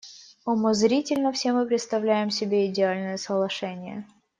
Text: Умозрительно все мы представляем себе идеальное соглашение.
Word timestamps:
Умозрительно 0.47 1.31
все 1.31 1.51
мы 1.53 1.67
представляем 1.67 2.31
себе 2.31 2.65
идеальное 2.65 3.17
соглашение. 3.17 4.03